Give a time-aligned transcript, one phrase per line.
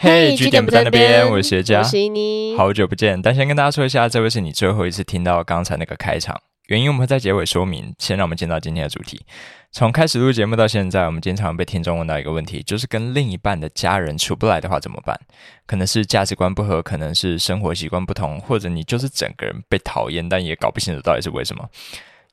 [0.00, 3.20] 嘿，据点不在那边，我是学家，我是你，好久不见。
[3.20, 7.92] 但先跟大家说一下，这位是你最后一次听到刚才那个开场，原因我们会在结尾说明。
[7.98, 9.20] 先让我们进到今天的主题。
[9.72, 15.18] 从开始录节目到现在，我们经常被听众问到一个问题，就是跟另一半的家人处不来的话怎么办？
[15.66, 21.68] 可能是价值观不合，可能是生活习惯不同，或者你就是整个人被讨厌，但也搞不清楚到底是为什么。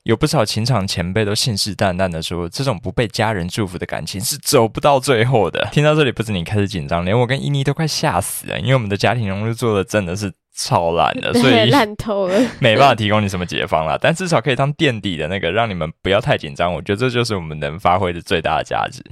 [0.06, 5.68] 有不少情场前辈都信誓旦旦的说，这种不被家人祝福的感情是走不到最后的。
[5.72, 13.98] 听到这里，不止你开始紧张，连我跟伊妮都快吓死了，因为我们的家庭融入做的真的是超烂的，所以烂透了， 没办法提供你什么解方啦。
[14.00, 16.72] 但至少可以当垫底的那个，让你们不要太紧张。
[16.72, 19.02] 我觉得这就是我们能发挥的最大的价值。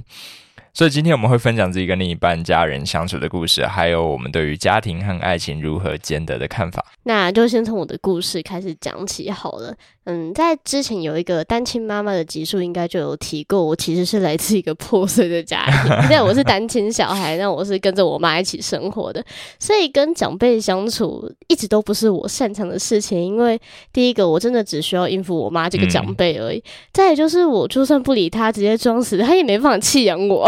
[0.73, 6.85] 所以今天我们会分享自己跟另一半家人相处的故事，还有我们对于家庭和爱情如何兼得的看法。
[7.03, 9.73] 那就先从我的故事开始讲起好了。
[10.05, 15.89] 嗯，在之前有一个单亲妈妈的集数，应该就有提过，我其实是来自一个破碎的家庭。
[16.01, 19.23] 现在我是单亲小孩，那我是跟着我妈一起生活的，
[19.59, 23.19] 所以跟长辈相处一直都不是我擅长的事情。
[23.19, 23.59] 因为
[23.91, 30.47] 第一个，我真的只需要应付我妈这个长辈而已；嗯、再也就是，我就算不理她，直接装死，她也没办法弃养我。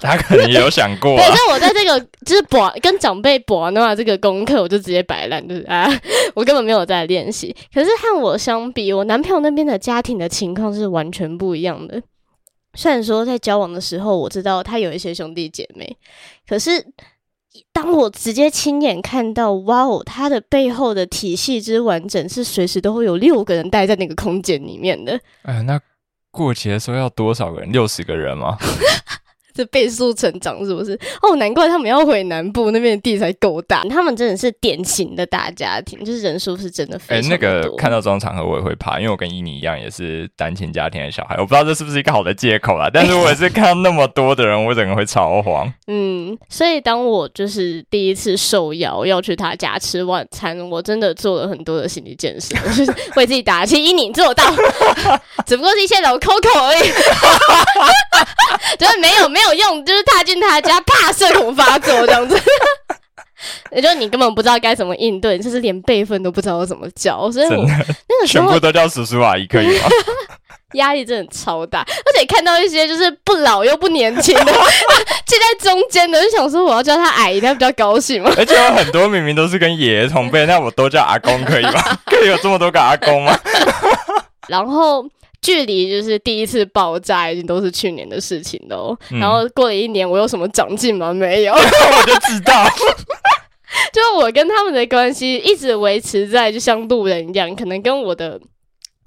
[0.00, 5.86] 她可能也有想过、啊，对，那我在这个就是博跟长辈博的话，这个功课我就直接摆烂，就是啊，
[6.34, 7.54] 我根本没有在练习。
[7.72, 12.02] 可是和我相比，我男朋友那边的家庭的情况是完全不一样的。
[12.74, 15.96] 虽然说在交往的时候，我知道他有一些兄弟姐妹，
[16.48, 16.86] 可是
[17.72, 25.20] 当我直接亲眼看到，哇哦，他的背后的体系之完整，是随时都会有六个人待在那个空间里面的。
[25.42, 25.80] 哎，那
[26.30, 27.72] 过节的时候要多少个人？
[27.72, 28.56] 六十个人吗？
[29.54, 30.98] 这倍速成长是不是？
[31.22, 33.82] 哦，难怪他们要回南部那边的地才够大。
[33.84, 37.34] 他们真的是典型的大家庭，就是人数是真的非常多。
[37.34, 41.34] 哎，那个看到这种场合我也会怕，因为我跟伊妮一样也是单亲家庭的小孩。
[41.36, 45.72] 我不知道这是不是一个好的借口啦，但是我也是看到那么多的人，我整个会超慌。
[45.86, 53.82] 嗯，所以当我就是第一次受邀要去他家吃晚餐，我真的做了很多的心理建设，我就是 为自己打气。
[53.82, 54.44] 伊妮做到，
[55.46, 56.88] 只不过是一些老 Coco 而已，
[58.78, 59.49] 就是没有没有。
[59.50, 62.40] 没有用，就是踏进他家， 怕社恐发作这样子，
[63.72, 69.88] 也就是你根本不知道该怎么应对，就是连辈分都不知道怎么叫，所以我那个时候全部都叫叔叔阿姨可以吗？
[70.74, 78.32] 压力真的超大，而且看到一些就是不老又不年轻的，就在中间的，就想说我要叫他阿姨，他比较高兴嘛。
[78.36, 81.72] 而且有很多明明都是跟爷爷同辈，那我都叫阿公可以吗？
[82.06, 83.36] 可以有这么多个阿公吗？
[84.46, 85.04] 然后。
[85.42, 88.96] 距离就是第一次爆炸，已经都是去年的事情了。
[89.10, 91.14] 嗯、然后过了一年，我有什么长进吗？
[91.14, 92.64] 没有， 我就知道，
[93.92, 98.38] 就我跟他们的关系一直维持在就像路人一样，可能跟我的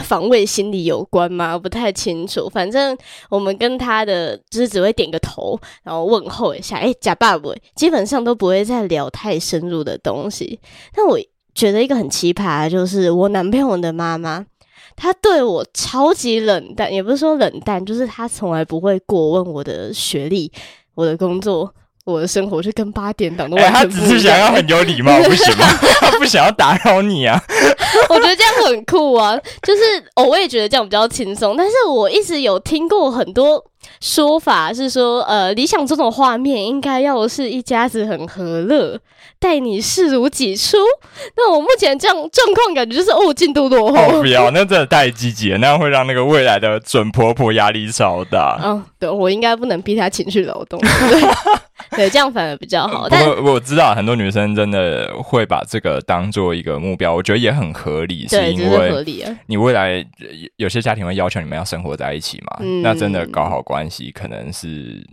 [0.04, 1.54] 防卫心理有关吗？
[1.54, 2.50] 我不太清楚。
[2.50, 2.98] 反正
[3.30, 10.60] 我们跟他的就是只会点个头，然后问候一下，哎，假爸爸，基本上都不会再聊太深入的东西。
[10.96, 11.20] 但我
[11.54, 14.48] 觉得一个很奇葩的就是我男朋友的妈妈。
[14.96, 20.52] 他对我超级冷淡，也不是说冷淡，就是他从来不会过问我的学历、
[20.96, 21.74] 我的工作、
[22.06, 24.02] 我的生活，就跟八点档的完全不一样。
[24.02, 25.66] 欸，他只是想要很有礼貌，不行吗？
[26.02, 27.42] 他不想要打扰你啊。
[28.10, 29.82] 我觉得这样很酷啊，就是
[30.16, 31.56] 我也觉得这样比较轻松。
[31.56, 33.64] 但是我一直有听过很多
[34.02, 39.00] 说法，是说呃，理想中的画面应该要是一家子很和乐。
[39.40, 40.78] 待你视如己出，
[41.36, 43.98] 那我目前这样状况感觉就是哦，进度落后。
[43.98, 48.58] 哦，不要，那真的太积极了，那样会让那个未来的准婆婆压力超大。
[48.64, 51.22] 嗯，对，我应该不能逼她情绪劳动，对，
[51.96, 53.08] 对，这样反而比较好。
[53.10, 59.38] 但我我知道很多女生真的会把这个当做一个目标，我觉得也很合理，是因为。
[59.48, 60.06] 你未来
[60.58, 65.06] 有些家庭会要求你们要生活在一起嘛，嗯，那真的搞好关系可能是。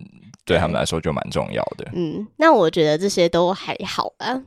[0.47, 1.87] 对他们来说就蛮重要的。
[1.93, 4.43] 嗯，那我觉得这些都还好啊。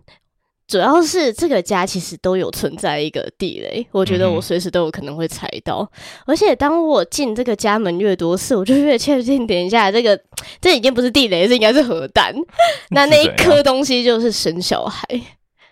[0.73, 5.87] 主要是这个家其实都有存在一个地雷，我觉得我随时都有可能会踩到。
[5.93, 10.19] 嗯、而且当我进这个家门越多次，我就越确定，等一下这个
[10.59, 12.33] 这已经不是地雷，这应该是核弹。
[12.89, 15.07] 那那一颗东西就是生小孩。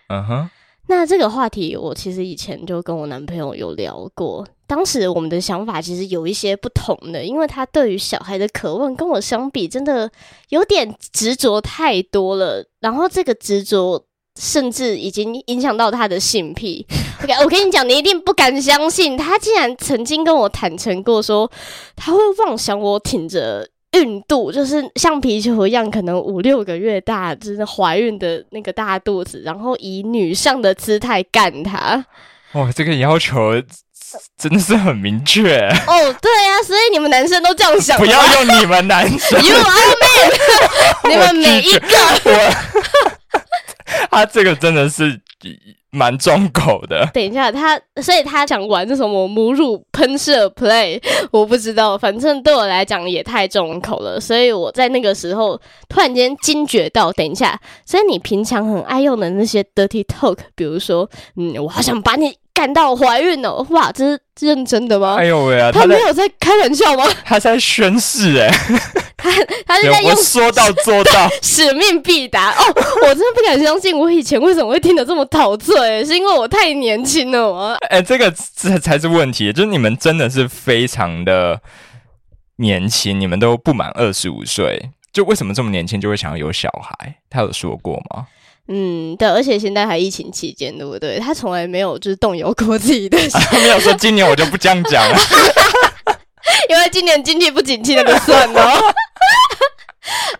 [0.06, 0.50] 嗯哼。
[0.86, 4.46] 那这个话题我其实以前就跟我男朋友有聊过。
[4.68, 10.08] 当时我们的想法其实有一些不同的，因为他对于小孩的渴望跟我相比，真的
[10.50, 12.64] 有点执着太多了。
[12.80, 14.04] 然后这个执着
[14.40, 16.86] 甚至已经影响到他的性癖。
[17.22, 21.50] OK，我跟你讲，你一定不敢相信，他竟然曾经跟我坦诚过说，
[21.96, 32.04] 他会妄想我挺着孕肚，就是像皮球一样，可能五六个月大，就是怀孕的那个大肚子，然后以女上的姿态干他。
[32.54, 33.62] 哇，这个要求。
[34.36, 35.56] 真的是很明确
[35.86, 36.14] 哦。
[36.20, 37.96] 对啊，所以你们男生都这样想。
[37.96, 40.30] 不要用你们男生，You are man，
[41.08, 41.88] 你们每一个。
[42.24, 42.52] 我
[44.10, 45.20] 他这个真的是。
[45.94, 47.06] 蛮重口的。
[47.12, 50.98] 等一下，他所以他讲玩什么母乳喷射 play，
[51.30, 54.18] 我不知道，反正对我来讲也太重口了。
[54.18, 61.06] 所以我在那个时候突然间惊觉到，等一下，所以你平常很爱用的那些 dirty talk，比如说，
[61.36, 65.16] 嗯，我好想把你干到怀孕了，哇，这是认真的吗？
[65.18, 67.04] 哎呦喂啊，他没有在开玩笑吗？
[67.24, 68.50] 他在宣誓哎。
[69.22, 69.30] 他
[69.64, 72.64] 他是在用说到 做到，使命必达哦！
[73.02, 76.04] 我真的不敢相信，我以前为什么会听得这么陶醉？
[76.04, 77.76] 是因为我太年轻了吗？
[77.88, 81.60] 哎、欸，这个这才是问题，就是你们真的是非常的
[82.56, 87.14] 年轻，你们都不满二十五岁，就为什么这么年轻就会想要有小孩？
[87.30, 88.26] 他有说过吗？
[88.68, 91.18] 嗯，对，而且现在还疫情期间，对不对？
[91.18, 95.18] 他从来没有就是动摇过自己的心，他没有说今年我就不这样讲了，
[96.70, 98.80] 因为今年经济不景气，那就算了。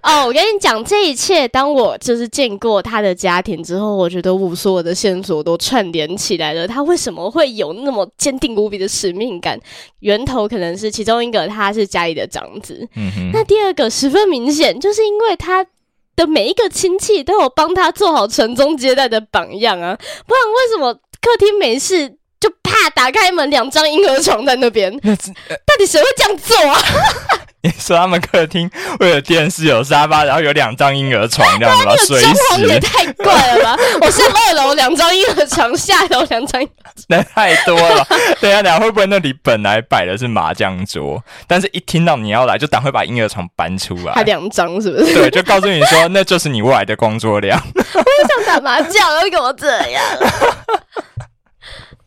[0.02, 6.66] 哦，我跟你讲，这一切，当我就是见过他的家庭之后，我觉得我所有的线索都串联起来了。
[6.66, 9.58] 他为什么会有那么坚定无比的使命感？
[10.00, 12.86] 源头可能是其中一个，他是家里的长子。
[12.96, 13.30] 嗯哼。
[13.32, 15.64] 那第二个十分明显，就是因为他
[16.16, 22.08] 的每一个亲戚都有帮他做好传宗接代的榜样啊，不然为什么客厅没事
[22.40, 24.92] 就啪打开门，两张婴儿床在那边？
[25.02, 26.78] 那到底谁会这样做啊？
[27.62, 28.68] 你说他们客厅
[28.98, 31.96] 会有电视、有沙发，然后有两张婴儿床这样子吗？
[31.96, 33.76] 水死也太怪了吧！
[34.00, 36.60] 我是二楼两张婴儿床，下楼两张，
[37.08, 38.04] 那太多了。
[38.40, 44.12] 等一下，等一下，会不会那里本来摆的是麻将桌，但是一听到你要来，就赶快把婴儿床搬出来？
[44.12, 45.14] 还两张是不是？
[45.14, 47.60] 对，就告诉你说，那就是你未来的工作量。
[47.74, 50.02] 我也想打麻将，为什么这样？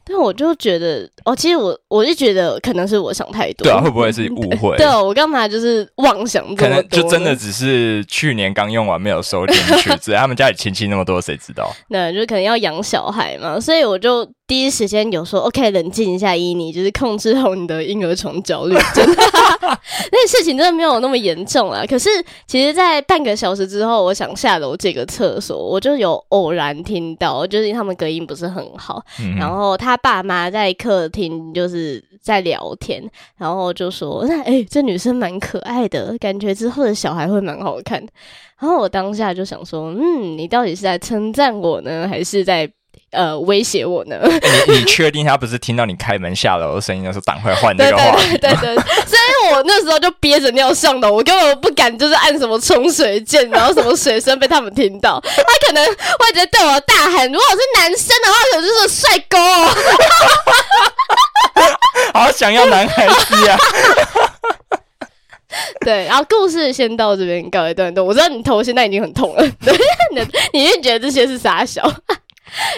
[0.06, 4.78] 但我就觉得，哦，其实我我就觉得可能是我想太多，对啊，会不会是误 会？
[4.78, 6.44] 对，我干嘛就是妄想？
[6.56, 11.72] 可能就真的只是去年刚用完没有收进去， 只是他们家里亲戚那么多，谁知道？
[11.90, 14.28] 对，就可能要养小孩嘛，所以我就。
[14.48, 19.16] 第一时间有说 OK，冷静一下，依你就是控制好你的婴儿床焦虑，真的，
[20.12, 21.84] 那事情真的没有那么严重啊。
[21.90, 22.08] 可是
[22.46, 33.04] 其实，在半个小时之后，我想下楼这个厕所，我就有偶然听到，就是他们隔音不是很好，嗯、然后他爸妈在客厅就是在聊天，
[33.38, 38.00] 然后就说：“那哎、欸，这女生蛮可爱的，感觉之后的小孩会蛮好看。”
[38.60, 42.70] 然后我当下就想说：“嗯，你到底是在称赞我呢，还是在？”
[43.12, 44.18] 呃，威胁我呢？
[44.18, 48.38] 欸、你你确定他不是听到你开门下楼的声音的时候，赶快换那个话题？
[48.38, 59.70] 对对对对，所以我那时候就憋着尿上楼，我根本不敢就是按什么冲水键，然后什么水声被他们听到，他可能会直接对我大喊：“如果是男生的话，可能就是帅哥哦。”
[62.14, 63.58] 好想要男孩子啊！
[65.86, 68.04] 对，然后故事先到这边告一段落。
[68.04, 69.74] 我知道你头现在已经很痛了， 对，
[70.14, 70.28] 你
[70.60, 71.82] 你是觉得这些是傻小？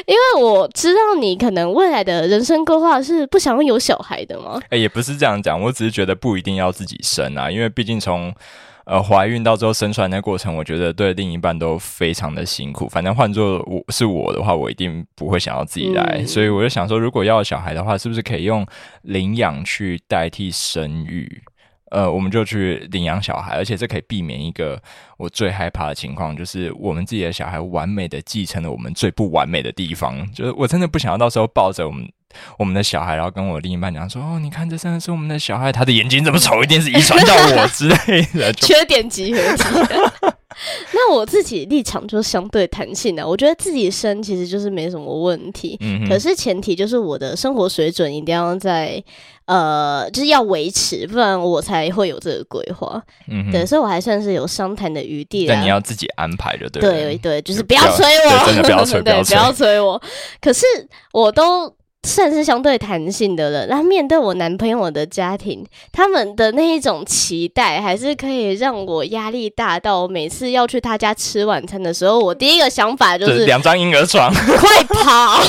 [0.06, 4.60] 因为我知道你可能未来的人生规划是不想要有小孩的吗？
[4.66, 8.34] 哎、欸，也不是这样讲，我只是觉得不一定要自己生啊，因为毕竟从
[8.86, 12.88] 呃怀孕到最后生出来那过程，我觉得对另一半都非常的辛苦。
[12.88, 18.66] 反正换做我是我的话，我一定不会想要自己来，嗯、所以我就想说，如果要小孩的话，是不是可以用
[19.02, 21.42] 领养去代替生育？
[21.90, 24.82] 呃，我们就去领养小孩，而且这可以避免一个
[25.18, 30.30] 我最害怕的情况，就是我们自己的小孩完美的继承了我们最不完美的地方。
[30.34, 32.10] 就是我真的不想要到时候抱着我们
[32.58, 39.64] 我们的小孩，然后跟我另一半讲说：“哦，你看这真的是我们的小孩，他的眼睛这么丑，一定是遗传到我之类的。”缺点集合体。
[40.92, 45.78] 那我自己立场就相对弹性的，我觉得自己生其实就是没什么问题。
[45.82, 49.04] 嗯，可是前提就是我的生活水准一定要在。
[49.46, 53.02] 呃，就是要维持，不然我才会有这个规划。
[53.30, 55.48] 嗯，对，所以我还算是有商谈的余地。
[55.48, 60.02] 但你要自己安排的，对对对，就是不要催我，真的不要催， 不要催我。
[60.42, 60.66] 可是
[61.14, 61.74] 我都。
[62.08, 63.68] 算是相对弹性的了。
[63.68, 75.44] 那面对我男朋友的家庭，他们的那一种期待，还是可以让我压力大到每次要去他家吃晚餐的时候，我第一个想法就是两张婴儿床， 快跑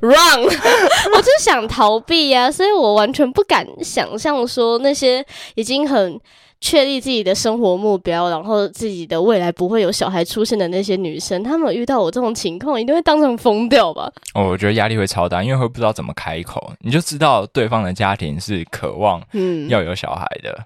[0.00, 0.44] ，run！
[0.44, 5.24] 我就想逃避呀、啊，所以我完全不敢想象说那些
[5.56, 6.20] 已经很。
[6.64, 14.10] 确立自己的生活目标，然后自己的未来不会有小孩出现的那些女生，她们遇到我这种情况，一定会当成疯掉吧？
[14.32, 16.72] 哦，我觉得压力会超大，因为会不知道怎么开口。
[16.80, 20.58] 你就知道对方的家庭是渴望嗯要有小孩的，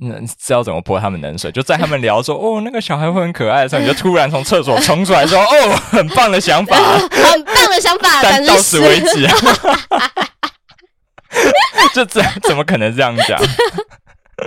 [0.00, 1.52] 那、嗯、知道怎么泼他们冷水？
[1.52, 9.28] 就在他们聊说哦那个小孩会很可爱的时候，你就突然从厕所冲出来说哦 很棒的想法，很棒的想法，但到此为止。
[11.94, 13.40] 就怎怎么可能这样讲？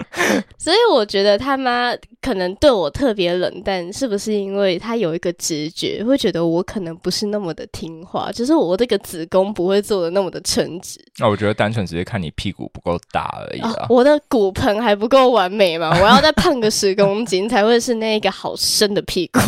[0.57, 10.99] 所以我觉得他妈可能对我特别冷淡，是不是因为他有一个直觉，会觉得我可能不是那么的听话，就是我这个子宫不会做的那么的称职。
[11.19, 13.85] 那、哦、我觉得单纯只是看你屁股不够大而已啊、哦。
[13.89, 19.39] 我的骨盆还不够完美嘛， 我要再胖个十公斤才会是那个好深的屁股。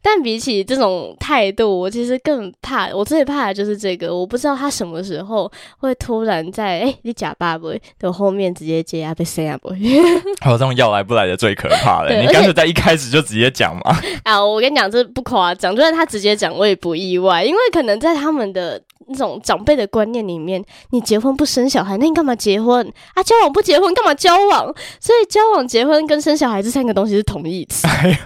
[0.00, 2.88] 但比起这种态度，我其实更怕。
[2.94, 9.70] 我最怕的就是这个，我不知道他什么时候会突然在哎、欸，你假爸爸的后面直接接啊，被塞啊不？
[10.40, 13.96] 还有这种要来不来的最可怕了，你干脆在一开始就直接讲嘛。
[14.24, 23.22] 啊，我跟你讲，这不夸张，就算他直接讲，我也不意外，因为可能在他们的那种长辈的观念里面，你结婚不生小孩，那你干嘛结婚啊？
[23.22, 24.66] 交往不结婚，干嘛交往？
[25.00, 27.86] 所以交往、结婚跟生小孩这三个东西是同义词。
[27.86, 28.18] 哎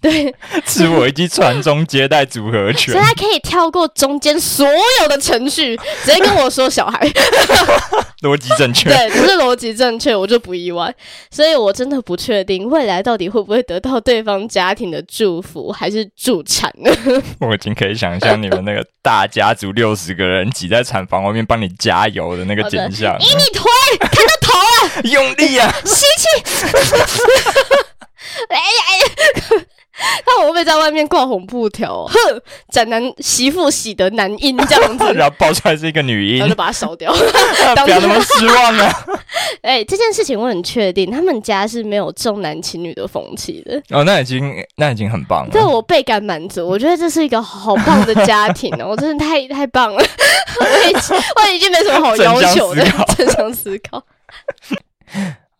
[0.00, 4.66] 对， 是我一记传宗接代组合拳，所以他可以跳过中间所
[5.02, 6.98] 有的程序， 直接跟我说小孩，
[8.22, 10.94] 逻辑正确，对，不是逻辑正确，我就不意外。
[11.30, 16.70] 所以我真的不确定未来到底会不会得到对方家庭的祝福，还是助产。
[16.82, 16.90] 呢？
[17.40, 26.26] 我已经可以想象你们那个大家族六十个人挤在产房外面帮你加油的那个景象，以你推，看到头了，用力啊，吸气，
[28.48, 29.64] 哎呀哎呀。
[30.26, 32.04] 那我会不会在外面挂红布条？
[32.06, 37.12] 哼，斩男媳妇喜得男婴这样子， 然后爆出来是一个女婴，然后就把它烧掉。
[37.84, 38.92] 不要那么失望啊！
[39.62, 43.80] 哎、欸，这件事情我很确定，他们家是没有重男轻女的风气的。
[43.90, 45.50] 哦，那已经那已经很棒了。
[45.50, 50.02] 对，我倍感满足，我觉得这是一个好棒的家庭哦，我真的太太棒了。
[50.60, 52.84] 我已经我已经没什么好要求的，
[53.16, 54.02] 正常思考。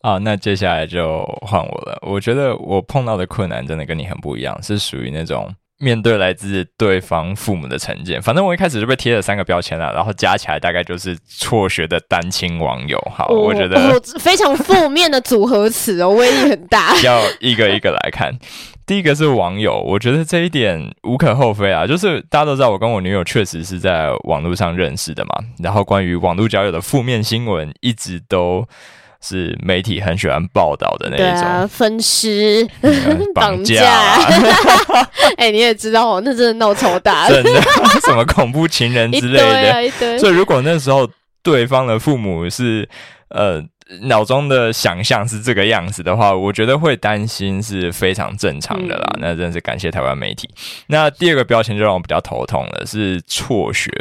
[0.01, 1.99] 啊，那接下来就换我了。
[2.01, 8.19] 我觉得我碰到的困难真的跟你很不一样，是属于那种面对来自对方父母的成见。
[8.19, 12.99] 反正我一开始就被贴了三个标签了，然后加起来大概就是辍学的单亲网友。
[13.15, 16.99] 好，我，我觉得我非常负面的组合词哦，威力很大。
[17.03, 18.35] 要一个一个来看，
[18.87, 28.67] 第一个是网友，我觉得这一点无可厚非啊，就是大家都知道我跟我女友确实是在网络上认识的嘛，然后关于网络交友的负面新闻一直都。
[29.21, 32.67] 是媒体很喜欢报道的那一种，啊、分尸、
[33.35, 33.83] 绑架。
[35.37, 37.61] 哎、欸，你也知道哦，那真的闹超大， 真的
[38.05, 39.71] 什么恐怖情人之类的。
[39.71, 41.07] 啊、所以，如果那时候
[41.43, 42.87] 对方的父母是
[43.29, 43.63] 呃
[44.03, 49.05] 脑中的想象是这个样子的话，我觉得会担心是非常正常的啦。
[49.15, 50.49] 嗯、那真的是感谢台湾媒体。
[50.87, 53.91] 那第二个标签就让我比较头痛了，是辍学。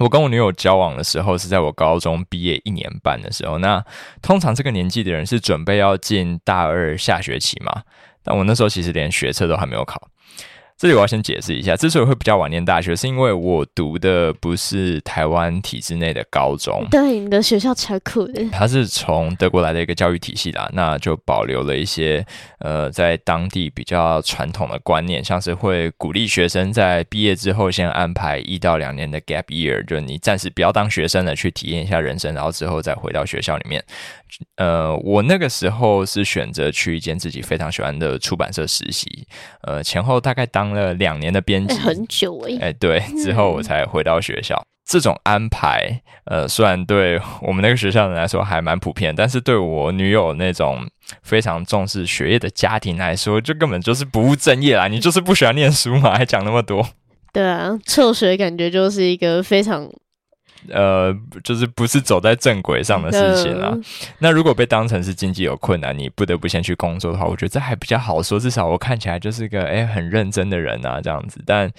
[0.00, 3.84] 我跟我女友交往的时候是在我高中毕业一年半的时候，那
[4.22, 7.82] 通常这个年纪的人是准备要进大二下学期嘛，
[8.24, 10.08] 但我那时候其实连学测都还没有考。
[10.80, 16.82] 这里我要先解释一下，之所以会比较晚念大学，是因为我读的不是台湾体制内的高中。
[16.90, 18.42] 对，你的学校超酷的。
[18.50, 22.24] 它是从德国来的一个教育体系啦，那就保留了一些
[22.60, 33.84] 呃，在当地比较传统的观念，像是会鼓励学生在毕业之后先安排一到两年的 gap year，就是你暂时不要当学生了，去体验一下人生，然后之后再回到学校里面。
[34.56, 39.26] 呃，我那个时候是选择去一间自己非常喜欢的出版社实习，
[39.64, 42.58] 呃，前后大概当了两年的编辑，很久哎、欸。
[42.58, 44.56] 哎，对，之后我才回到学校。
[44.56, 50.86] 嗯、这种安排，呃，虽然对我们那个学校人来说还蛮普遍，但是对我女友那种
[51.22, 54.88] 非常重视学业的家庭来说，就根本就是不务正业啦。
[54.88, 56.86] 你就是不喜欢念书嘛，还讲那么多？
[57.32, 59.88] 对啊，辍学感觉就是一个非常。
[60.68, 63.72] 呃，就是不是走在正轨上的事情啊。
[64.18, 68.38] 那如果被当成是经济有困难，你不得不先去工作的话，我觉得这还比较好说。
[68.38, 71.40] 至少我看起来就是个诶很认真的人啊，这样子。
[71.46, 71.70] 但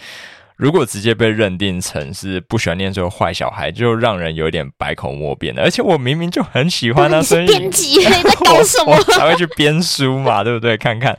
[0.58, 5.64] 如果直接被认定成是不喜欢念书的坏小孩，就让人有点百口莫辩了。
[5.64, 8.96] 而且我明明就很喜欢啊，所以编辑你在搞什么？
[9.18, 10.78] 才会去编书嘛，对不对？
[10.78, 11.18] 看看，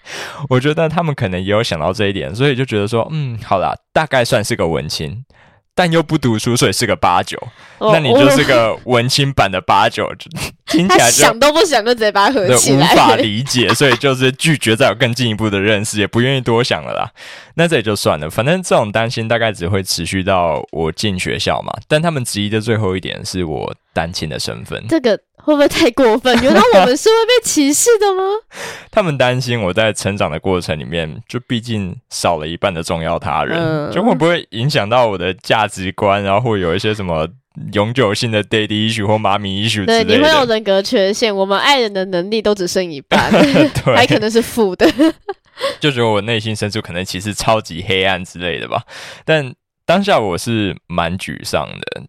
[0.48, 5.24] 我觉得他们可能也有想到这一点，所以就觉得说，嗯，好啦，大概算是个文青。
[5.74, 7.38] 但又不读书，所以是个八九。
[7.78, 10.30] Oh, 那你就是个文青版的八九，就
[10.72, 17.10] 听起来就想都不想就直接把它合起来，无法理解， 所以就是拒绝再有更进一步的认识，也不愿意多想了啦。
[17.54, 21.72] 那这也就算了，反正这种担心大概只会持续到我进学校嘛。
[21.86, 25.18] 但他们质疑的最后一点是我单亲的身份，这个。
[25.44, 26.40] 会不会太过分？
[26.40, 28.22] 原来我们是会被歧视的吗？
[28.92, 37.26] 他们担心我在成长的过程里面，就毕竟少了一半的重要他人，嗯、就会不会影响到我的价值观，然后会有一些什么
[37.72, 39.84] 永久性的 daddy issue 或妈咪 issue。
[39.84, 43.30] 对，你会有人格缺陷，我们爱人的能力都只剩一半，
[43.84, 44.86] 对还可能是负的。
[45.80, 48.82] 就觉得我内心深处可能其实超级黑暗之类的吧，
[49.24, 49.54] 但。
[49.84, 52.02] 当下我是蛮沮丧的，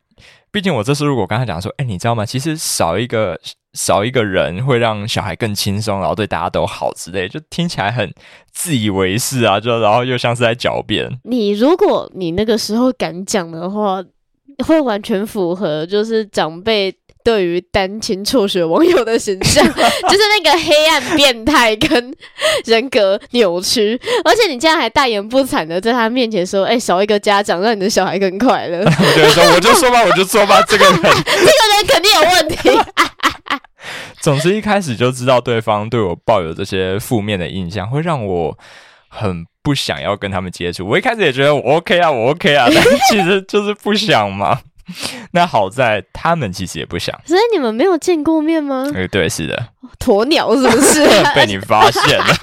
[0.52, 2.24] 毕竟我这次如果跟他讲说，哎，你知道吗？
[2.24, 3.38] 其实少一个
[3.74, 8.14] 少一个人会让小孩更轻松，然后对大家都好之类，就听起来很
[8.52, 11.20] 自以为是啊，就然后又像是在狡辩。
[11.24, 14.02] 你如果你那个时候敢讲的话，
[14.66, 16.96] 会完全符合就是长辈。
[17.26, 22.14] 对于单亲辍学网友的形象， 就是那个黑暗变态跟
[22.66, 28.80] 人格扭曲，而且你竟然还大言不惭的在他面前说：“哎，少一个家长，让你的小孩更快乐。
[28.84, 32.70] ”我就说，我就说吧，我就说吧，这个人， 这个人肯定有问题。
[34.20, 38.58] 总之，一开始就知道对方对我抱有这些负面的印象，会让我
[39.14, 40.88] 很不想要跟他们接触。
[40.88, 44.60] 我一开始也觉得我 OK 啊，我 OK 啊，但 其实 就是不想嘛。
[45.32, 48.86] 那好在他们其实也不想，所以你们没有见过面吗？
[48.94, 49.68] 哎，对，是的，
[50.00, 52.36] 鸵鸟是不是被你发现了？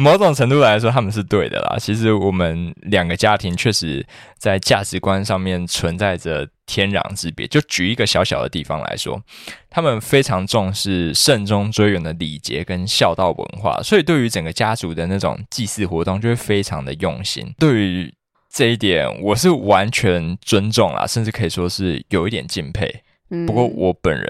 [0.00, 1.76] 某种程度来说，他们是对的啦。
[1.78, 4.04] 其实我们两个家庭确实
[4.38, 7.46] 在价值观上面存在着天壤之别。
[7.46, 9.22] 就举一个小小的地方来说，
[9.68, 17.54] 他们非常重视慎终追远的礼节跟孝道文化，所以对于整个家族的那种祭祀活动，就会非常的用心。
[17.58, 18.14] 对于
[18.52, 23.02] 这一点我是完全尊重啦，甚至可以说是有一点敬佩。
[23.30, 24.28] 嗯、不过我本人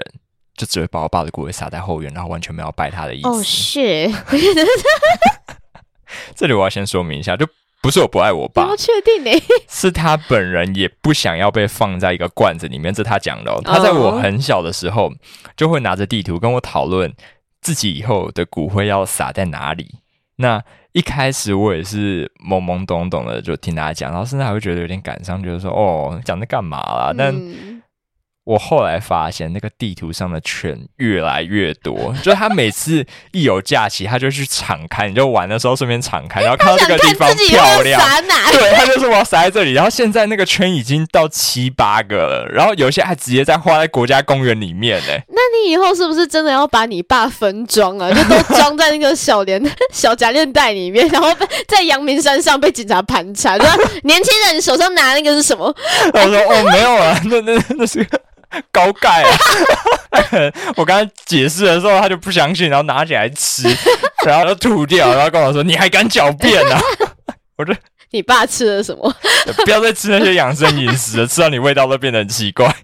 [0.55, 3.27] 就只会把我爸的骨灰撒在后院，然后完全没有拜他的意思。
[3.27, 4.11] 哦，是。
[6.35, 7.47] 这里我要先说明一下，就
[7.81, 9.31] 不是我不爱我爸，我确定呢，
[9.67, 13.61] 是他本人也不想要被放在一个罐子里面，这他讲的、哦。
[13.63, 15.11] 他在我很小的时候
[15.57, 17.11] 就会拿着地图跟我讨论
[17.61, 19.95] 自己以后的骨灰要撒在哪里。
[20.37, 20.63] 那
[20.93, 27.13] 一开始我也是懵懵懂懂的，就听他讲，然后甚至还会觉得有点感伤，觉得说哦，讲这干嘛啦？
[27.17, 27.33] 但
[28.43, 38.01] 我后来发现，那个地图上的圈越来越多，就他每次一有假期，他就去敞开，你就玩的时候顺便敞开，然后看到这个地方漂亮，
[38.51, 39.73] 对，他就说我要撒在这里。
[39.73, 45.13] 然后现在那个圈已经到七八个了，然后有些还直接在画在国家公园里面呢。
[45.27, 48.11] 那你以后是不是真的要把你爸分装啊？
[48.11, 51.31] 就都装在那个小连 小夹链袋里面，然后
[51.67, 53.67] 在阳明山上被警察盘查，说
[54.03, 55.65] 年轻人，你手上拿那个是什么？
[56.11, 58.03] 我说哦，没有啊，那那那是。
[58.71, 59.37] 高钙啊！
[60.75, 63.63] 我刚才解释的时候，他就不相信，然后拿起来吃，
[64.25, 66.79] 然后就吐掉，然后跟我说：“你还敢狡辩啊？”
[67.57, 67.75] 我说
[68.11, 69.13] ：“你爸吃了什么？
[69.63, 72.75] 不要再吃那些养生饮食了，吃到你味道都变得很奇怪。”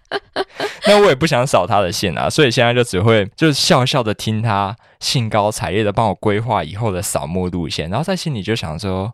[0.88, 9.12] 那我也不想扫他的兴啊，所以现在就只会就是笑笑的听他兴高采烈的帮我规划以后的扫墓路线，然后在心里就想说：“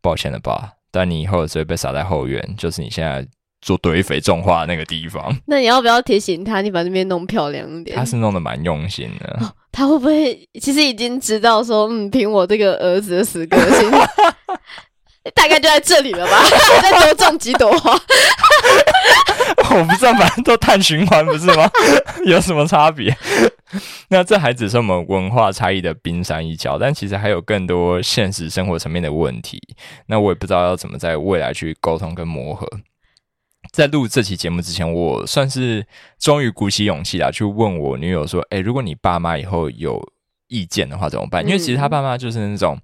[0.00, 3.26] 抱歉了吧，但你以后只会被撒在后院，就是你现在。”
[3.60, 7.96] 做堆肥种花的那个地方， 那你要不要提醒他，你把那边弄漂亮一点？
[7.96, 9.38] 他是弄得蛮用心的。
[9.40, 13.90] 哦，他会不会其实已经知道说，嗯，凭我这个儿子的死个性，
[15.34, 16.42] 大概就在这里了吧？
[16.82, 17.92] 再多种几朵花，
[19.76, 21.70] 我不知道，反正都碳循环不是吗？
[22.24, 23.14] 有什么差别？
[24.08, 29.60] 那这还只是我们文化差异的冰山一角，但其实还有更多现实生活层面的问题。
[30.06, 32.66] 那我也不知道要怎么在未来去沟通跟磨合。
[33.70, 35.86] 在录这期节目之前，我算是
[36.18, 40.00] 终于鼓起勇气来去问我女友说：“诶，如果你爸妈以后有
[40.48, 42.78] 意见的话怎么办？”因为其实他爸妈就是那种，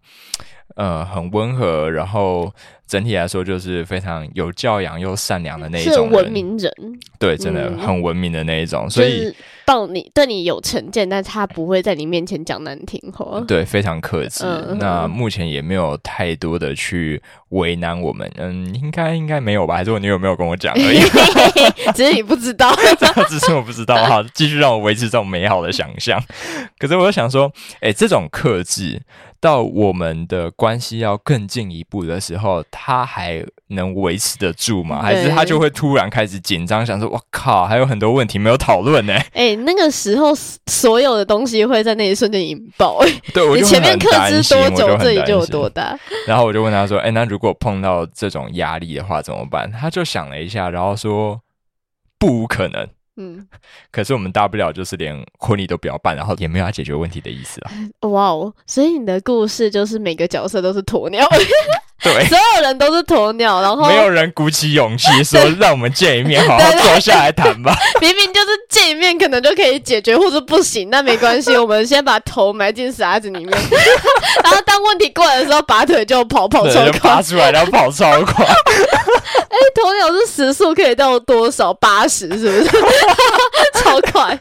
[0.77, 2.53] 呃，很温和，然后。
[2.87, 6.73] 整体来说，就是非常有教养又善良的那一种人，文明人，
[7.19, 8.87] 对，真的很文明的那一种。
[8.87, 14.45] 嗯、所以，到你对你有成见，但是他不会在你面前讲难听话，对，非常克制。
[14.45, 19.75] 嗯、那目前也没有太多的去为难我们，嗯，应该应该没有吧？
[19.75, 21.01] 还是我女友没有跟我讲而已，
[21.93, 22.73] 只是你不知道，
[23.29, 24.25] 只是我不知道哈。
[24.33, 26.23] 继续让我维持这种美好的想象。
[26.79, 29.03] 可是我又想说，哎、欸，这种克制。
[29.39, 35.01] 到我们的关系要更进一步的时候，他还能维持得住吗？
[35.01, 40.33] 还是他就会突然开始紧张，想说：“我靠，还有很多问题没有讨论呢。”哎，那个时候
[40.67, 43.01] 所有的东西会在那一瞬间引爆。
[43.33, 45.99] 对，我就你前面克制多久，这里就有多大。
[46.27, 51.41] 然后我就问他说：“哎，那如果碰到这种压力的话怎么办？”他就想了一下，然后说
[52.21, 52.87] ：“不无可能。”
[53.19, 53.49] 嗯，
[53.91, 57.73] 可是我们大不了就是连婚礼都不要办，然后也没有要解决问题的意思啊。
[58.11, 61.27] 哇哦，所以你的故事就是每个角色都是鸵鸟。
[62.03, 67.75] 对，所有人都是鸵鸟，然后没有人鼓起勇气说 让我们见一面，好好坐下来谈吧。
[68.01, 73.51] 明明就是见一面可能就可以解决，或者不行，那没关系，我们先把头埋进沙子里面，
[74.45, 78.45] 然后当问题过来的时候，拔腿就跑，跑超快，就拔出来，然后跑超快。
[78.45, 81.73] 哎、欸，鸵鸟是时速可以到多少？
[81.75, 82.71] 八十是不是？
[83.83, 84.39] 超快。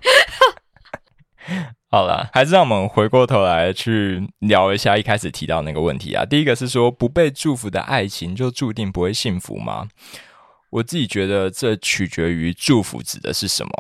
[1.96, 6.26] 好了，还是让我们回过头来去聊一下一开始提到那个问题啊。
[6.26, 9.88] 第一个是说，不被祝福的爱情就注定不会幸福吗？
[10.72, 13.72] 我自己觉得这取决于祝福指的是什么。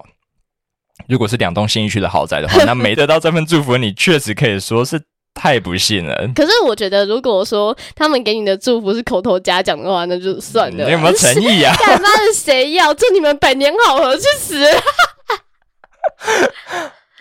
[1.09, 5.01] 如果是两栋新一区的豪宅的话， 那没得到这份祝福，你确实可以说是
[5.33, 6.15] 太不幸了。
[6.33, 10.85] 可是我觉得，如果说他们给你的祝福是口头嘉奖的话，那就算了。
[10.85, 11.75] 你有没有诚意啊？
[11.85, 12.93] 干嘛的谁要？
[12.93, 14.57] 祝你们百年好合，去死！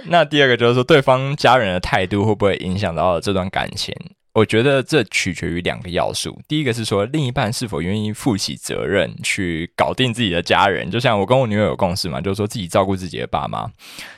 [0.09, 3.95] 那第二个就是说，对方家人的态度会不会影响到这段感情？
[4.35, 6.37] 我觉得这取决于两个要素。
[6.49, 10.90] 第一个是说，另一半是否愿意负起责任去搞定自己的家人。
[10.90, 13.71] 就像我跟我女友有共识嘛，就是说自己照顾自己的爸妈。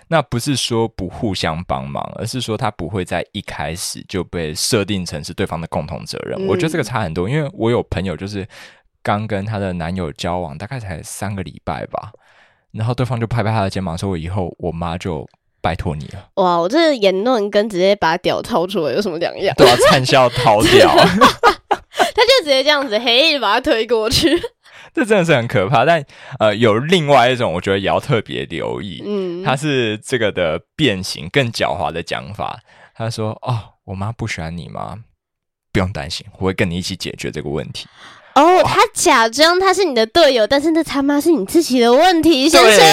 [0.08, 6.40] 那不是说不互相帮忙，而是说他不会在一开始就被设定成是对方的共同责任。
[6.40, 6.46] 嗯。
[6.46, 8.48] 我觉得这个差很多，因为我有朋友就是
[9.02, 12.10] 刚跟她的男友交往，大概才三个礼拜吧，
[12.72, 15.28] 然后对方就拍拍他的肩膀说：“我以后我妈就。”
[15.66, 16.28] 拜托你了！
[16.34, 19.52] 哇，我这个言论跟直接把屌掏出来有什么两样？
[19.58, 24.40] 对啊，灿笑掏屌， 他就直接这样子，嘿，把他推过去。
[24.94, 25.84] 这真的是很可怕。
[25.84, 26.04] 但
[26.38, 29.02] 呃，有另外一种，我觉得也要特别留意。
[29.04, 32.60] 嗯，他是这个的变形，更狡猾的讲法。
[32.94, 34.98] 他说：“哦，我妈不喜欢你吗？
[35.72, 37.88] 不用担心，我会跟你一起解决这个问题。”
[38.36, 42.84] 哦，他假装他是你的队友，但是那他妈是你自己的问题，先生。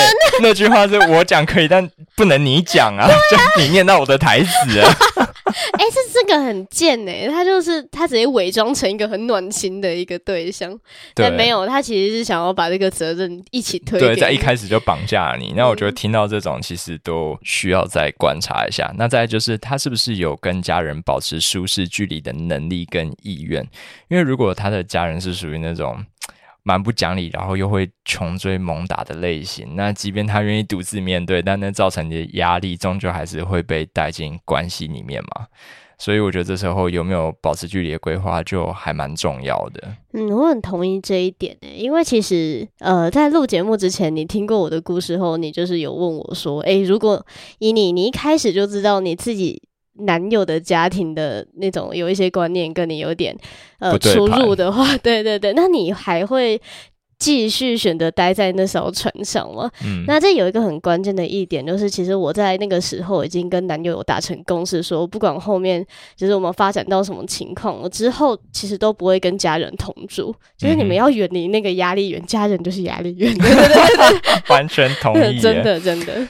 [0.42, 4.90] 那句话是我讲可以，但不能你讲啊， 就你念到我的台词啊。
[5.74, 10.76] 哎、欸，这这个很贱哎，他就是他直接伪装成一个很暖心的一个对象，
[11.14, 14.00] 但没有，他其实是想要把这个责任一起推。
[14.00, 15.54] 对，在一开始就绑架了你。
[15.56, 18.88] 那我觉得听到这种，其实都需要再观察一下。
[18.94, 23.62] 嗯、那再就是他是不是有跟家人保持舒适距离的能力跟意愿？
[24.08, 26.04] 因为如果他的家人是属于那种
[26.64, 35.48] 蛮不讲理，然后又会穷追猛打的类型，那即便他愿意独自面对，但那造成的压力终究还是会被带进关系里面嘛。
[36.00, 39.96] 所以我觉得这时候有没有保持距离的规划就还蛮重要的。
[40.12, 47.26] 嗯，我很同意这一点诶，因为其实呃，在录节目之前，你听过我的故事后，你就是有问我说，诶，如果
[47.60, 49.62] 以你你一开始就知道你自己
[50.00, 53.36] 男友的家庭的那种有一些观念跟你有点
[53.80, 56.62] 呃出入的话， 对对对，那你还会？
[57.20, 59.72] 继续选择待在那艘船上吗？
[59.86, 65.86] 嗯，那这有一个很关键的一点，就是其实我在那个时候已经跟男友有达成共识，说不管后面
[66.18, 74.20] 就是我们发展到什么情况，我之后其实都不会跟家人同住， 就是你们要远离那个压力源，嗯、家人就是压力源，对对对，
[74.54, 76.28] 完全同意，真的真的。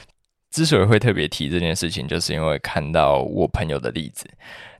[0.54, 4.24] 之所以会特别提这件事情，就是因为看到我朋友的例子。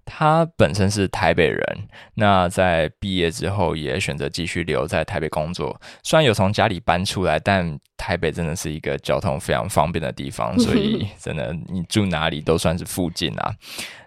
[0.07, 5.81] 他本身是台北人，那在毕业之后也选择继续留在台北工作。
[6.05, 13.53] 虽然有从家里搬出来，但台北真的是一个交通非常方便的地方，所以 真的你住哪里都算是附近啊。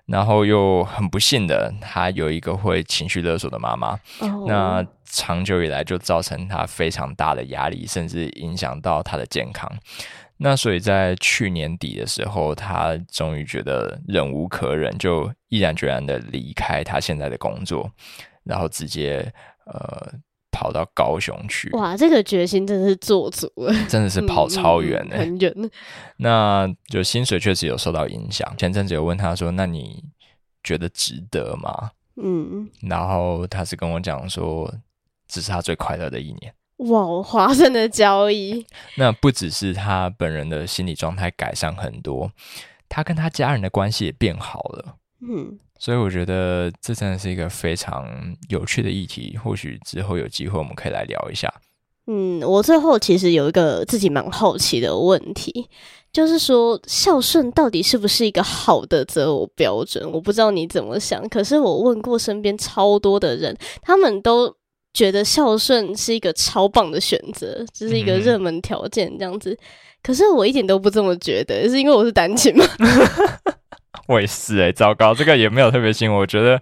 [0.06, 4.48] 然后又很不幸的，他有一个会情绪勒索的妈妈，oh.
[4.48, 9.70] 那长久以来就造成他非常大的压力，甚至影响到他的健康。
[10.40, 17.92] 那所以在去年底的时候，他终于觉得忍无可忍，就毅然决然的离开他现在的工作，
[18.44, 19.34] 然后直接
[19.66, 20.12] 呃
[20.52, 21.70] 跑到高雄去。
[21.72, 25.54] 哇，这个决心真的是做足了， 真的是跑超远呢、欸，很远。
[26.18, 28.52] 那就薪水确实有受到影响。
[28.58, 30.04] 前阵子有问他说：“那你
[30.64, 34.74] 觉得值得吗？”嗯，然后他是跟我讲说
[35.28, 38.64] ：“这是他最快乐的一年。”哇，华盛的交易。
[38.98, 42.32] 那不只是他本人的心理状态改善很多，
[42.88, 44.96] 他跟他家人的关系也变好了。
[45.28, 48.08] 嗯，所以我觉得这真的是一个非常
[48.50, 49.36] 有趣的议题。
[49.44, 51.52] 或许之后有机会我们可以来聊一下。
[52.06, 55.68] 嗯，我最后其实有一个自己蛮好奇的问题，
[56.14, 60.08] 就是说孝顺到底是不是一个好的择偶标准？
[60.12, 64.56] 我不知道你怎么想，可是我问过身边超多的人，他们都。
[64.98, 69.52] 觉得孝顺是一个超棒的选择，这是一个热门条件，这样子。
[69.52, 69.58] 嗯、
[70.02, 72.66] 可是我一点都不这么觉得，是因为我是单亲吗？
[74.10, 76.12] 我也是哎、欸，糟糕，这个也没有特别新。
[76.12, 76.60] 我觉得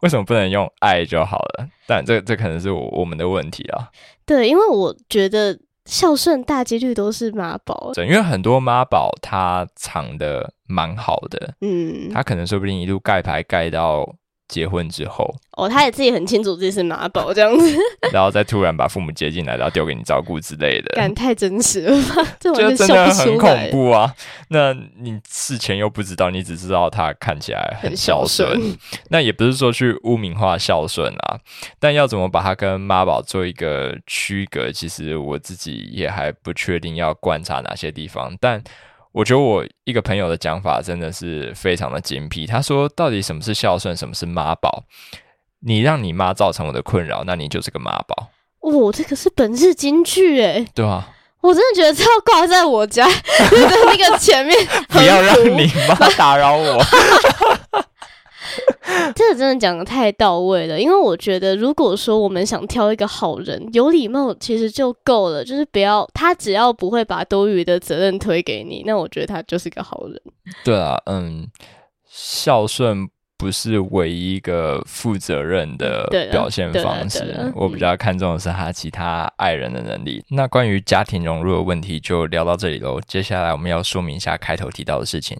[0.00, 1.66] 为什么不能用爱就好了？
[1.86, 3.88] 但这这可能是我我们的问题啊。
[4.26, 14.06] 对，因为我觉得孝顺大几率都是妈宝，对，因为很多妈宝他藏的蛮好的，嗯，他可能说不定一路盖牌盖到。
[14.50, 17.78] 结婚之后，哦，他也自己很清楚自己是妈宝这样子，
[18.12, 22.26] 然后再突然把父母接进来，然后丢给你照顾之类的，感太真实了吧？
[22.40, 24.12] 这就真的很恐怖啊！
[24.48, 28.78] 那你事前又不知道，你只知道他看起来很孝顺，孝顺。
[29.08, 31.38] 那也不是说去污名化孝顺啊，
[31.78, 34.72] 但要怎么把他跟妈宝做一个区隔？
[34.72, 38.62] 其实我自己也还不确定要观察哪些地方，但
[39.12, 42.46] 我觉得我一个朋友的讲法真的是非常的精辟。
[42.46, 44.84] 他说：“到底什么是孝顺，什么是妈宝？
[45.60, 50.64] 你让你妈造成我的困扰，那你就是个妈宝。”哦，这个是本日金句哎。
[50.74, 51.08] 对啊，
[51.40, 53.14] 我真的觉得这要挂在我家的
[53.50, 54.56] 那个前面，
[54.88, 56.80] 不要让你妈打扰我。
[59.14, 70.20] 这个真的讲的太到位了，因为我觉得，如果说我们想挑一个好人，有礼貌其实就够了，就是不要他只要不会把多余的责任推给你，那我觉得他就是个好人。
[70.64, 71.48] 对啊，嗯，
[72.08, 80.22] 孝顺不是唯一一个负责任的表现方式，我比较看重的是他其他爱人的能力。
[80.30, 85.38] 嗯、那关于家庭融入的问题就聊到这里喽，接下来我们要说明一下开头提到的事情，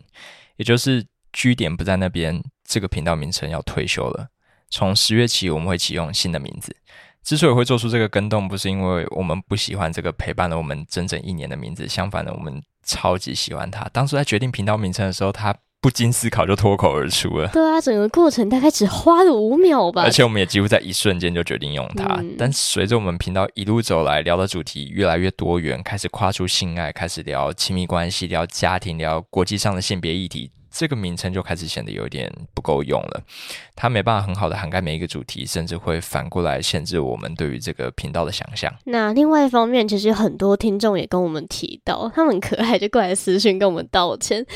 [0.56, 2.42] 也就是居点不在那边。
[2.70, 4.28] 这个频道名称要退休了，
[4.70, 6.76] 从十月起我们会启用新的名字。
[7.24, 13.84] 之所以会做出这个更动，不是因为我们不喜欢这个陪伴了我们整整一年的名字，相反的，我们超级喜欢它。
[13.92, 15.52] 当初在决定频道名称的时候，它
[15.82, 17.48] 不经思考就脱口而出了。
[17.48, 20.02] 对啊，整个过程大概只花了五秒吧。
[20.02, 22.04] 而且我们也几乎在一瞬间就决定用它。
[22.20, 30.52] 嗯、但随着我们频道一路走来，聊的主题越来越多元，开始跨出性爱，开始聊亲密关系，聊家庭，聊国际上的性别议题。
[30.70, 33.22] 这个名称就开始显得有点不够用了，
[33.74, 38.72] 它没办法很好的涵盖每一个主题，甚至会反过来限制我们对于这个频道的想象。
[38.84, 44.46] 那另外一方面，其实很多听众也跟我们提到，他们很可爱，就过来私信跟我们道歉。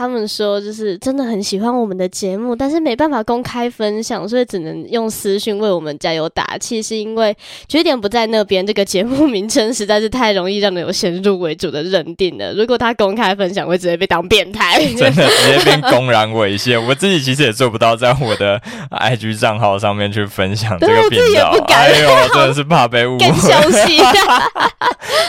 [0.00, 6.80] 他们说，就是真的很喜欢我们的节目，但是没办法公开分享，所以只能用私讯为我们加油打气。
[6.80, 7.36] 是因为
[7.68, 12.54] 缺点不在那边，这个节目名称实在是太容易让人有先入为主的认定了。
[12.54, 16.80] 如果他公开分享，会直接被当变态，真的直接变公然猥亵。
[16.80, 18.58] 我自己其实也做不到，在我的
[18.90, 23.26] IG 账号上面去分享这个频道，哎呦，真的是怕被误会。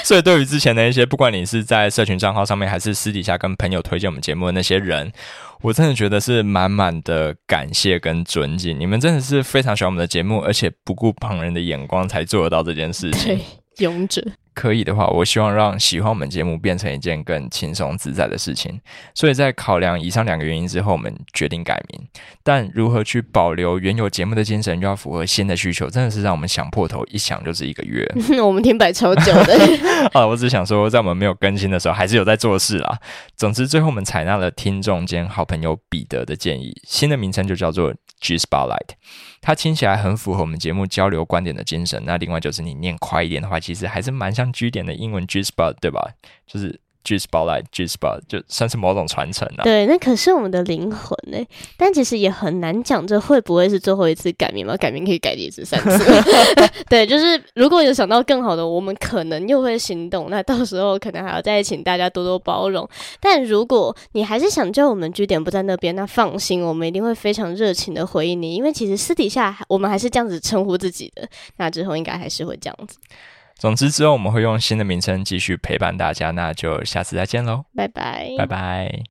[0.04, 5.12] 所以，对于之前的一些，不管你是在社群账号上面，还是私底下跟朋友推荐我们节目的那那些人，
[5.64, 8.80] 我真的觉得是满满的感谢跟尊敬。
[8.80, 13.40] 你们真的是非常喜欢我们的节目，而且不顾旁人的眼光才做得到这件事情。
[13.80, 14.24] 勇者。
[14.54, 18.80] 可以的话，我希望让喜欢我们节目变成一件更轻松自在的事情。
[19.14, 22.08] 所以在考量以上两个原因之后，我们决定改名。
[22.44, 28.06] 但如何去保留原有节目的精神，又要符合新的需求，真的是让我们想破头，一想就是一个月。
[28.44, 29.58] 我们停摆超久的。
[30.14, 33.00] 啊，我只想说，在我们没有更新的时候，还是有在做事啦。
[33.38, 38.92] 总之，最后我们采纳了听众兼好朋友彼得的建议，新的名称就叫做 G Spotlight。
[39.42, 42.02] 它听起来很符合我们节目交流观点的精神。
[42.06, 46.14] 那另外就是你念快一点的话，其实还是蛮像 G 点的英文 G spot，对吧？
[46.48, 46.80] 就是。
[47.04, 49.64] G Spotlight G Spot 就算是某种传承啊。
[49.64, 51.38] 对，那可是我们的灵魂呢。
[51.78, 54.76] 但其实也很难讲，这会不会是最后一次改名吗？
[54.78, 56.06] 改名可以改第一次、三次。
[56.90, 60.30] 对，就是如果有想到更好的，我们可能又会行动。
[60.30, 62.88] 那到时候可能还要再请大家多多包容。
[63.20, 68.56] 但如果你还是想叫我们据点不在那边，那放心，我们一定会非常热情的回应你。
[68.56, 71.28] 因为其实私底下我们还是这样子称呼自己的。
[71.58, 72.98] 那之后应该还是会这样子。
[73.62, 79.11] 总之，之后我们会用新的名称继续陪伴大家，那就下次再见喽，拜拜，拜拜。